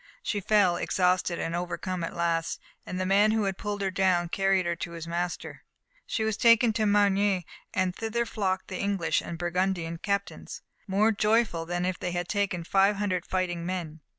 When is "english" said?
8.79-9.21